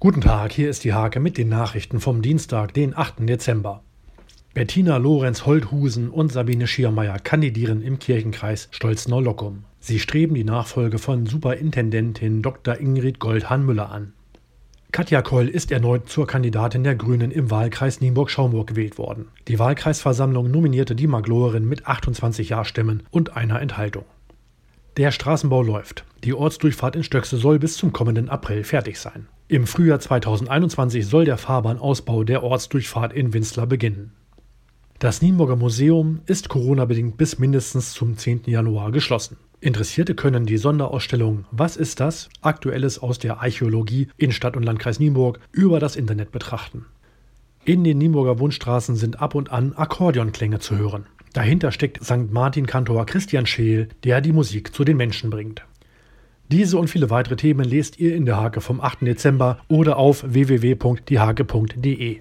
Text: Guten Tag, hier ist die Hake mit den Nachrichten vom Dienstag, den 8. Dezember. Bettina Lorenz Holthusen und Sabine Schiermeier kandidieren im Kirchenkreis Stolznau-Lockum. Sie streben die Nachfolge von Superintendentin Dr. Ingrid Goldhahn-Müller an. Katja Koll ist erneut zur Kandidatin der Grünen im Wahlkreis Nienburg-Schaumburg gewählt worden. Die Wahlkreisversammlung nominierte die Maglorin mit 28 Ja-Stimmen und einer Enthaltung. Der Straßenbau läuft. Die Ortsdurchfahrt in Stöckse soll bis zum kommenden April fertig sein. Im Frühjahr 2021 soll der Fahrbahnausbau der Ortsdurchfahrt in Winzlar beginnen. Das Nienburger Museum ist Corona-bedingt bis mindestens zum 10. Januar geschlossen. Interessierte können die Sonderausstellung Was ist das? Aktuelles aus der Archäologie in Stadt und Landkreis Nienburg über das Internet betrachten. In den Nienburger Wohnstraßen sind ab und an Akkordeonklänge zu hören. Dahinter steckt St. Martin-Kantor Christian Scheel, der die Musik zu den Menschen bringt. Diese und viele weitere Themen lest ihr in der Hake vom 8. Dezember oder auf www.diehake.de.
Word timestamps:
Guten 0.00 0.20
Tag, 0.20 0.52
hier 0.52 0.70
ist 0.70 0.84
die 0.84 0.94
Hake 0.94 1.18
mit 1.18 1.38
den 1.38 1.48
Nachrichten 1.48 1.98
vom 1.98 2.22
Dienstag, 2.22 2.72
den 2.72 2.96
8. 2.96 3.28
Dezember. 3.28 3.82
Bettina 4.54 4.96
Lorenz 4.96 5.44
Holthusen 5.44 6.10
und 6.10 6.30
Sabine 6.30 6.68
Schiermeier 6.68 7.18
kandidieren 7.18 7.82
im 7.82 7.98
Kirchenkreis 7.98 8.68
Stolznau-Lockum. 8.70 9.64
Sie 9.80 9.98
streben 9.98 10.36
die 10.36 10.44
Nachfolge 10.44 10.98
von 10.98 11.26
Superintendentin 11.26 12.42
Dr. 12.42 12.78
Ingrid 12.78 13.18
Goldhahn-Müller 13.18 13.90
an. 13.90 14.12
Katja 14.92 15.20
Koll 15.20 15.48
ist 15.48 15.72
erneut 15.72 16.08
zur 16.08 16.28
Kandidatin 16.28 16.84
der 16.84 16.94
Grünen 16.94 17.32
im 17.32 17.50
Wahlkreis 17.50 18.00
Nienburg-Schaumburg 18.00 18.68
gewählt 18.68 18.98
worden. 18.98 19.26
Die 19.48 19.58
Wahlkreisversammlung 19.58 20.48
nominierte 20.48 20.94
die 20.94 21.08
Maglorin 21.08 21.68
mit 21.68 21.88
28 21.88 22.50
Ja-Stimmen 22.50 23.02
und 23.10 23.36
einer 23.36 23.60
Enthaltung. 23.60 24.04
Der 24.96 25.10
Straßenbau 25.10 25.60
läuft. 25.60 26.04
Die 26.22 26.34
Ortsdurchfahrt 26.34 26.94
in 26.94 27.02
Stöckse 27.02 27.36
soll 27.36 27.58
bis 27.58 27.76
zum 27.76 27.92
kommenden 27.92 28.28
April 28.28 28.62
fertig 28.62 29.00
sein. 29.00 29.26
Im 29.50 29.66
Frühjahr 29.66 29.98
2021 29.98 31.06
soll 31.06 31.24
der 31.24 31.38
Fahrbahnausbau 31.38 32.22
der 32.22 32.42
Ortsdurchfahrt 32.42 33.14
in 33.14 33.32
Winzlar 33.32 33.66
beginnen. 33.66 34.12
Das 34.98 35.22
Nienburger 35.22 35.56
Museum 35.56 36.20
ist 36.26 36.50
Corona-bedingt 36.50 37.16
bis 37.16 37.38
mindestens 37.38 37.94
zum 37.94 38.18
10. 38.18 38.42
Januar 38.44 38.92
geschlossen. 38.92 39.38
Interessierte 39.62 40.14
können 40.14 40.44
die 40.44 40.58
Sonderausstellung 40.58 41.46
Was 41.50 41.78
ist 41.78 41.98
das? 41.98 42.28
Aktuelles 42.42 42.98
aus 42.98 43.18
der 43.18 43.40
Archäologie 43.40 44.08
in 44.18 44.32
Stadt 44.32 44.54
und 44.54 44.64
Landkreis 44.64 45.00
Nienburg 45.00 45.40
über 45.50 45.80
das 45.80 45.96
Internet 45.96 46.30
betrachten. 46.30 46.84
In 47.64 47.84
den 47.84 47.96
Nienburger 47.96 48.38
Wohnstraßen 48.38 48.96
sind 48.96 49.22
ab 49.22 49.34
und 49.34 49.50
an 49.50 49.72
Akkordeonklänge 49.72 50.58
zu 50.58 50.76
hören. 50.76 51.06
Dahinter 51.32 51.72
steckt 51.72 52.04
St. 52.04 52.30
Martin-Kantor 52.30 53.06
Christian 53.06 53.46
Scheel, 53.46 53.88
der 54.04 54.20
die 54.20 54.32
Musik 54.32 54.74
zu 54.74 54.84
den 54.84 54.98
Menschen 54.98 55.30
bringt. 55.30 55.64
Diese 56.50 56.78
und 56.78 56.88
viele 56.88 57.10
weitere 57.10 57.36
Themen 57.36 57.62
lest 57.62 58.00
ihr 58.00 58.16
in 58.16 58.24
der 58.24 58.40
Hake 58.40 58.62
vom 58.62 58.80
8. 58.80 59.02
Dezember 59.02 59.58
oder 59.68 59.98
auf 59.98 60.24
www.diehake.de. 60.26 62.16